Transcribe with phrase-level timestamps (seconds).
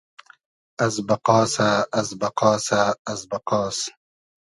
[0.85, 1.69] از بئقاسۂ
[1.99, 3.77] از بئقاسۂ از بئقاس